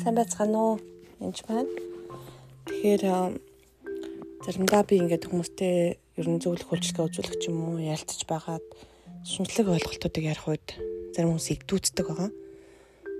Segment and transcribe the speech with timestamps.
[0.00, 0.76] сайн байцгаана уу?
[1.20, 1.68] Энд байна.
[2.64, 3.04] Тэгэхээр
[4.48, 8.64] заримдаа би ингээд хүмүүстэй ер нь зөвлөх үйлчлэгээ үзүүлэх ч юм уу ярилцаж байгаад
[9.28, 10.68] шинжлэх ойлголтуудыг ярих үед
[11.12, 12.32] зарим хүмүүс игдүүцдэг байгаа.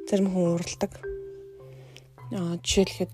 [0.09, 0.93] Зарим хүн уралдаг.
[2.33, 3.13] Аа жишээлхэд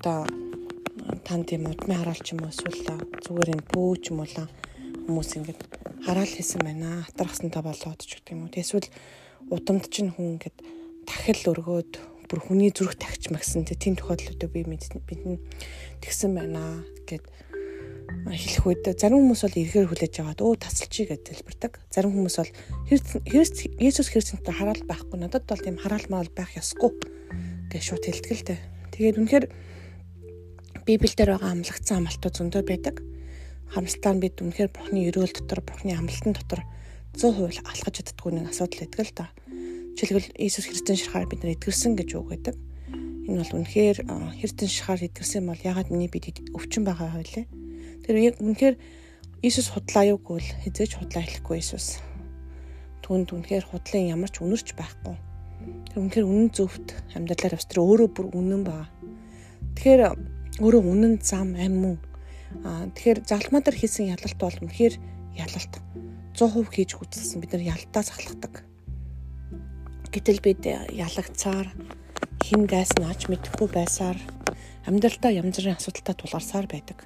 [1.27, 4.47] тань тийм удмын хараал ч юм уу эсвэл зүгээр энэ бөө ч юм уу
[5.11, 5.61] хүмүүс ингээд
[6.07, 7.03] хараал хийсэн байна.
[7.11, 8.55] Хатархсантай болоод ч гэх юм уу.
[8.55, 8.87] Эсвэл
[9.51, 10.55] удамд чинь хүн ингээд
[11.03, 15.39] дахил өргөөд бүр хүний зүрх тагч магсан тийм тохиолдлуудыг би бидний
[16.03, 17.25] тэгсэн байна гэд
[18.27, 21.73] хэлэх үед зарим хүмүүс бол эргээр хүлээж аваад өө тасалчий гэж тэлбэрдэг.
[21.91, 22.53] Зарим хүмүүс бол
[22.91, 26.91] Иесус Христэнтэй хараал байхгүй надад бол тийм хараал маал байх ёсгүй
[27.71, 28.59] гэж шууд дээ.
[28.95, 29.47] Тэгээд үнэхээр
[30.87, 32.97] Библиэлд байгаа амлагдсан амлалтууд зөндөө байдаг.
[33.75, 36.63] Харамсалтай нь бид үнэхээр Бурхны өрөөл дотор, Бурхны амлалтын дотор
[37.19, 39.27] 100% алхаж чаддгүй нэг асуудал байдаг л да.
[39.97, 42.57] Жишээлбэл Иесус Христийн ширхаар бид нар эдгэрсэн гэж үг гэдэг.
[43.33, 44.05] Энэ бол үнэхээр
[44.37, 47.49] Христийн ширхаар эдгэрсэн бол ягаад миний бид өвчин байгаа байлээ.
[48.05, 48.77] Тэр үнэхээр
[49.41, 52.05] Иесус худлаа юугүй л хизээж худлаа хэлэхгүй Иесус.
[53.09, 55.17] Түүнд үнэхээр худлын ямар ч үнэрч байхгүй.
[55.89, 58.93] Тэр үнэхээр үнэн зөвхт амьдралаар авс тэр өөрөө бүр үнэн баа.
[59.81, 60.13] Тэгэхээр
[60.61, 61.97] өөрөө үнэн зам амь мөн.
[62.69, 64.95] Аа тэгэхээр залмаа дээр хийсэн ялалт бол үнэхээр
[65.41, 65.73] ялалт
[66.37, 68.76] 100% хийж үзсэн бид нар ялтаа сахалгадаг
[70.17, 71.69] Гэтэл бид ялагцаар
[72.41, 74.17] хин гайс нааж мэдэхгүй байсаар
[74.89, 77.05] амьдралдаа янз бүрийн асуудалтай тулгарсаар байдаг.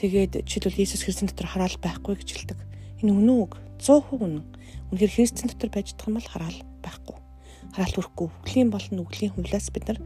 [0.00, 2.58] Тэгээд жишээлбэл Иесус Христийн дотор хараал байхгүй гэж хэлдэг.
[3.04, 4.48] Энэ үнэн үг 100% үнэн.
[4.96, 7.16] Үнэхээр Христийн дотор байж чадах юм бол хараал байхгүй.
[7.76, 8.28] Хараал хүрхгүй.
[8.32, 10.00] Үглийн болон үглийн хувлаас бид нар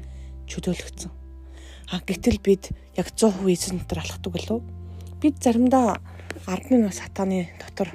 [0.50, 1.14] чөлөөлөгдсөн.
[1.94, 4.66] А гэтэл бид яг 100% Иесус дотор алхдаг болов.
[5.22, 6.02] Бид заримдаа
[6.42, 7.94] 10 минут сатаны дотор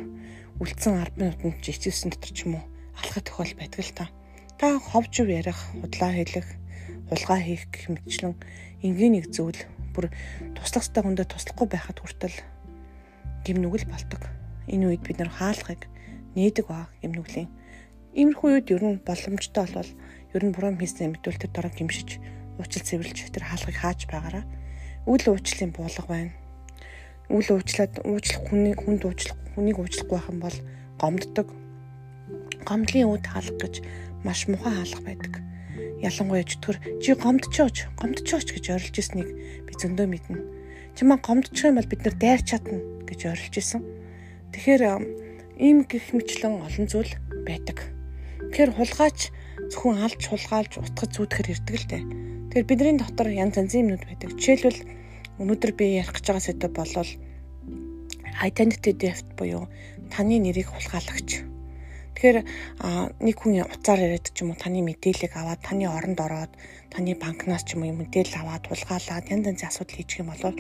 [0.63, 2.65] үлдсэн 10 минутанд Иесусийн дотор ч юм уу
[3.15, 4.09] алхах тохиол байдаг л та.
[4.59, 6.47] Та ховжив ярих, худлаа хэлэх,
[7.07, 8.35] хулгай хийх гэх мэтчлэн
[8.83, 9.55] энгийн нэг зүйл
[9.95, 10.11] бүр
[10.55, 12.35] туслах ёстой хүндээ туслахгүй байхад хүртэл
[13.47, 14.27] гимнүгэл бол ตก.
[14.67, 15.87] Энэ үед бид нар хаалгыг
[16.35, 17.47] нээдэг ба гимнүглийн.
[18.15, 19.91] Иймэрхүү үед ер нь боломжтой болвол
[20.35, 22.19] ер нь буруу хийсэн мэдвэл тэр дараа гимшиж
[22.59, 24.43] уучлал цэвэрлж тэр хаалгыг хааж байгаараа
[25.07, 26.33] үйл уучлалын буулга байна.
[27.31, 30.57] Үйл уучлаад уучлах хүний хүнд уучлах хүнийг уучлахгүй байх юм бол
[30.99, 31.47] гомддог
[32.65, 33.75] гомдлын үд хаалга гэж
[34.25, 35.33] маш муухай хаалга байдаг.
[36.01, 39.29] Ялангуяа чөтгөр чи гомдчооч, гомдчооч гэж орилж ирснийг
[39.63, 40.37] би зөндөө мэднэ.
[40.97, 43.81] Чимээ гомдчих юм бол бид нар дайр чадна гэж орилж исэн.
[44.51, 44.81] Тэгэхээр
[45.61, 47.13] ийм гих мэтлэн олон зүйл
[47.47, 47.85] байдаг.
[48.51, 49.19] Тэгэхээр хулгайч
[49.71, 52.03] зөвхөн алж хулгайлж утгаж зүтгэхэр ирдэг л дээ.
[52.49, 54.29] Тэгэхээр бидний дотор янз янзын юмнууд байдаг.
[54.35, 54.79] Жишээлбэл
[55.39, 57.11] өнөөдөр би ярих гэж байгаа сэдв болвол
[58.43, 59.67] identity theft буюу
[60.11, 61.43] таны нэрийг хулгайлагч
[62.15, 62.37] Тэгэхээр
[63.19, 66.51] нэг хүн уцаар яриад ч юм уу таны мэдээллийг аваад таны оронд ороод
[66.87, 70.55] таны банкнаас ч юм уу мэдээлэл аваад тулгаалаад янз янзын асуудал хийчих юм бол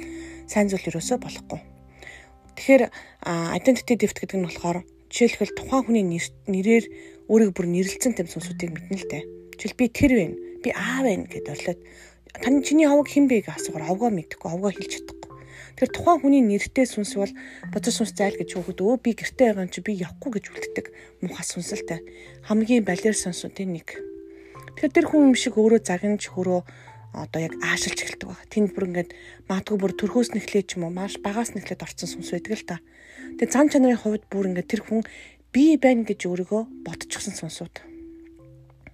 [0.51, 1.59] сайн зүйл ерөөсөө болохгүй.
[2.59, 2.83] Тэгэхээр
[3.55, 6.03] identity theft гэдэг нь болохоор жишээлбэл тухайн хүний
[6.51, 6.85] нэрээр
[7.31, 9.23] өөрийг бүр нэрлэлцэн тэм сүнсүүдийг мэднэ л дээ.
[9.55, 10.25] Жишээл би тэр вэ,
[10.59, 11.79] би аа вэ гэдээ орлоод
[12.43, 15.14] таны чиний хавг хэн бэ гэж асуугаар овгоо мэдхгүй, овгоо хэлж чадахгүй
[15.75, 17.33] Тэгэхээр тухайн хүний нэртэй сүнс бол
[17.75, 20.85] бодож сүнс зайл гэж хөөхөд өө би гэртээ байгаа чи би явахгүй гэж үлддэг
[21.19, 21.99] муухай сүнсэлтэй.
[22.47, 23.99] Хамгийн балер сүнсүүдийн нэг.
[24.79, 26.63] Тэгэхээр тэр хүн юм шиг өөрөө загнаж хөрөө
[27.15, 28.39] одоо яг аашилж эхэлдэг баг.
[28.51, 29.11] Тэнд бүр ингээд
[29.51, 32.77] магадгүй бүр төрхөөс нэхлээ ч юм уу маш багаас нэхлээд орсон сүнс байдаг л та.
[33.39, 35.03] Тэгээ зан чанарын хувьд бүр ингээд тэр хүн
[35.55, 37.75] би байна гэж өөрийгөө бодчихсон сүнсүүд.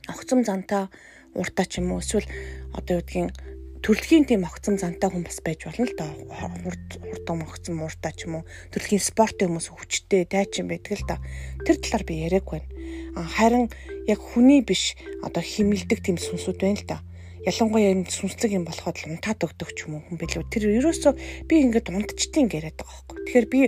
[0.09, 0.89] Огцом зантаа
[1.33, 2.29] уртаа ч юм уу эсвэл
[2.77, 3.33] одоо юу гэдгийг
[3.81, 6.11] төрөлхийн тийм огцом зантай хүн бас байж болно л доо.
[6.61, 8.47] Хурд хурдан огцом мууртай ч юм уу.
[8.69, 11.19] Төрөлхийн спортын хүмүүс хүчтэй, дайчин байдаг л доо.
[11.65, 12.69] Тэр талаар би яриаг байна.
[13.17, 13.73] Харин
[14.05, 14.93] яг хүний биш
[15.25, 17.01] одоо химэлдэг тийм сүнсүүд байна л доо.
[17.41, 20.45] Ялангуяа юм сүнслэг юм болоход унтаад өгдөг ч юм уу хүн билүү.
[20.53, 21.13] Тэр ерөөсөө
[21.49, 23.17] би ингээд унтчтын яриад байгаа байхгүй.
[23.25, 23.59] Тэгэхээр би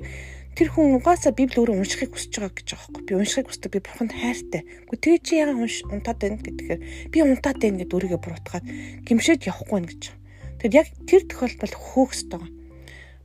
[0.53, 3.05] тэр хүн угаасаа Библи өөрөө уншихыг хүсэж байгаа гэж байгаа байхгүй.
[3.09, 3.71] Би уншихыг хүсдэг.
[3.73, 4.61] Би бурханд хайртай.
[4.85, 8.65] Гэхдээ тэгээ чи яагаад унш унтаад байна гэдгээр би унтаад байна гэд өөрийгөө буруутгаад
[9.09, 10.03] гимшээд явахгүй нэ гэж.
[10.61, 12.51] Тэгэд яг тэр тохиолдолд хөөхсөд байгаа.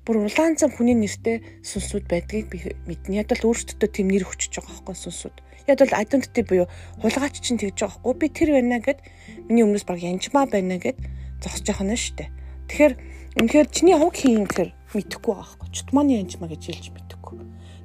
[0.08, 3.20] Бүр улаан зам хүний нэртэй сүнсүүд байдгийг би мэднэ.
[3.20, 5.36] Яг л өөрсдөө тийм нэр хүчиж байгаа байхгүй сүнсүүд.
[5.68, 6.64] Яг л identity буюу
[7.04, 8.16] хулгайч чинь тэгж байгаа байхгүй.
[8.16, 9.04] Би тэр байна гэд
[9.52, 10.96] миний өмнөөс баг янжмаа байна гэд
[11.44, 12.28] зогсож шүү дээ.
[12.72, 12.94] Тэгэхээр
[13.36, 15.68] үнэхээр чиний хувь хийн гэхээр мэдэхгүй байгаа байхгүй.
[15.74, 17.08] Чутманы янжмаа гэж хэлж мэд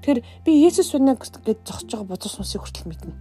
[0.04, 3.16] Тэгэхээр би Есүс байна гэж зогсож байгаа бузар сүнсийг хүртэл мэднэ.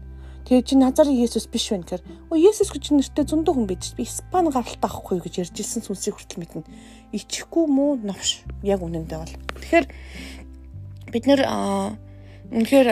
[0.51, 4.03] Тэгээ чи Назарын Есүс биш байна гэхээр өө Есүс гэж нэртэй зөндөө хүн байж би
[4.03, 6.67] Испани гаралтай авахгүй гэж ярьж ирсэн сүнсийг хүртэл мэднэ.
[7.15, 9.35] Ичихгүй мүү новш яг үнэндээ бол.
[9.63, 9.87] Тэгэхээр
[11.15, 11.41] бид нэр
[12.51, 12.89] үнэхээр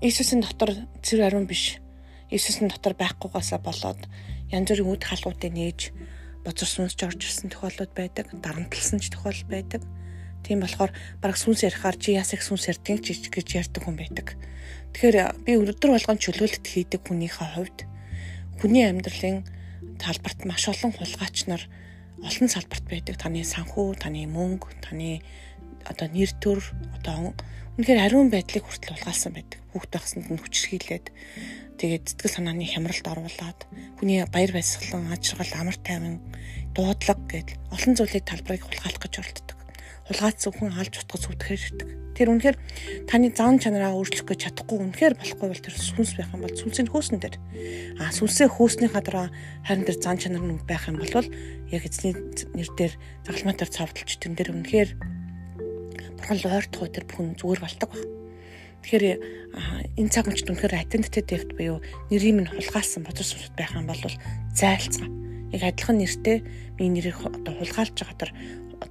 [0.00, 0.72] Иесусийн дотор
[1.04, 1.84] цэвэр ариун биш.
[2.32, 4.08] Иесусийн дотор байхгүйгаасаа болоод
[4.48, 5.92] янз бүрийн үд халуутыг нээж
[6.48, 9.84] бозор сүнсж орж ирсэн тохиолдод байдаг, дарамтлсан ч тохиол байдаг.
[10.44, 10.92] Тийм болохоор
[11.24, 14.36] бараг сүнс ярихаар чи яс их сүнс ярдгийг ч гэж ярьдаг хүн байдаг.
[14.92, 15.16] Тэгэхээр
[15.48, 17.78] би өдөр болгон чөлөөлөлт хийдэг хүнийхээ хувьд
[18.60, 19.48] хүний амьдралын
[19.96, 21.64] талбарт маш олон хулгайч нар
[22.20, 23.16] олон салбарт байдаг.
[23.16, 25.24] Таны санхүү, таны мөнгө, таны
[25.88, 26.60] одоо нэр төр,
[27.00, 27.32] одоо
[27.80, 29.60] үнэхээр ариун байдлыг хүртэл улгаалсан байдаг.
[29.72, 31.06] Хүүхд байхсанд нь хүчрхийлээд
[31.80, 33.60] тэгээд сэтгэл санааны хямралд оруулаад
[33.98, 36.22] хүний баяр баясгалан, аж аргал, амар тайван,
[36.76, 39.53] дуудлага гэд олон зүйлийг талбарыг хулгайлах гэж оролддог
[40.08, 41.88] хулгайцсан хүн алж утгаж зүтгэхээр ирдэг.
[42.14, 42.56] Тэр үнэхээр
[43.10, 46.88] таны зан чанараа өөрчлөх гэж чадахгүй үнэхээр болохгүй бол тэр сүнс байх юм бол сүнсийн
[46.92, 47.36] хөөсөн дээр.
[47.98, 49.34] А сүнсээ хөөсний хадраа
[49.66, 51.26] харин тэр зан чанар нь байх юм бол
[51.72, 52.14] яг эзний
[52.54, 52.92] нэр дээр
[53.26, 54.90] загалмаатар цавдалч тэн дээр үнэхээр
[56.20, 58.02] бурхан ойртох тэр бүхэн зүгээр болдог баг.
[58.84, 59.04] Тэгэхээр
[59.96, 61.80] энэ цаг мөчд үнэхээр identity theft буюу
[62.12, 63.98] нэрийг минь хулгайлсан бодис сүнсд байх юм бол
[64.52, 65.08] зайлцгаа.
[65.50, 66.44] Яг адилхан нэртэй
[66.76, 68.30] миний нэрийг одоо хулгайлж байгаа тэр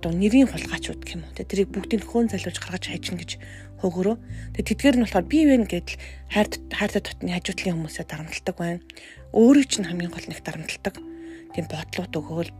[0.04, 1.32] одоо нэрийн хулгайчуд гэх юм уу.
[1.32, 3.40] Тэрийг бүгдийг хөөн залуулж гаргаж хайчин гэж
[3.80, 4.20] хөөгөрөө.
[4.52, 5.96] Тэгээ тэдгээр нь болохоор бие вэ гэдэл
[6.28, 8.84] хайр хайртай дотны хажуутлын хүмүүсээ дарамтлагдаг байна.
[9.32, 10.96] Өөрийг чинь хамгийн гол нэг дарамтлагдаг.
[11.56, 12.52] Тийм бодлууд өгөөл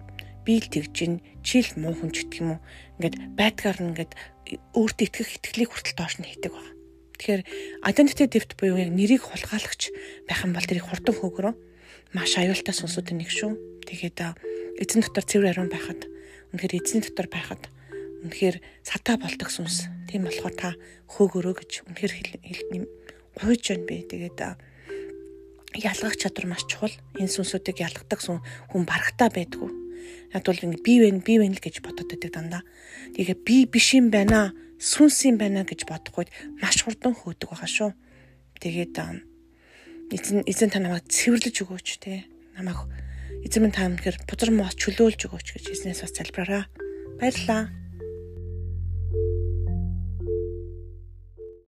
[0.48, 1.14] би л тэгж гин
[1.44, 2.60] чил муу хүн ч гэх юм уу.
[3.04, 4.12] Ингээд байдгаар нь ингээд
[4.80, 6.72] өөртөө итгэх итгэлийг хүртэл доош нь хийдэг байна.
[7.20, 7.42] Тэгэхээр
[7.92, 9.92] identity theft буюу яг нэрийг хулгайлагч
[10.32, 11.54] байх юм бол тэрийг хурдан хөөгөрөө
[12.16, 13.84] маш аюултай сонсуудын нэг шүү.
[13.84, 14.20] Тэгээд
[14.80, 16.13] эзэн дотор цэвэр ариун байхад
[16.54, 17.66] Үнэхээр эзний дотор байхад
[18.24, 19.90] үнэхээр сатаа болдог сүнс.
[20.08, 20.70] Тийм болохоор та
[21.12, 22.14] хөөгөрөө гэж үнэхээр
[23.42, 24.06] гуйж байна би.
[24.06, 24.40] Тэгээд
[25.82, 26.94] ялгах чадвар маш чухал.
[27.18, 29.72] Энэ сүнсүүдийг ялгадаг хүн барагтаа байдгүй.
[30.32, 32.62] Яг бол ингэ би вэ би вэ л гэж бодоод байдаг дандаа.
[33.18, 34.54] Тэгээ би биш юм байна.
[34.78, 36.30] Сүнс юм байна гэж бодохгүй
[36.62, 37.92] маш хурдан хөөдөг байгаа шүү.
[38.62, 38.96] Тэгээд
[40.14, 42.28] эзэн эзэн та намайг цэвэрлэж өгөөч те.
[42.54, 42.86] Намайг
[43.44, 46.64] эзэн минь та өнөхөр бузар моос чөлөөлж өгөөч гэж эзнээс бас залбираараа.
[47.20, 47.83] Баярлалаа.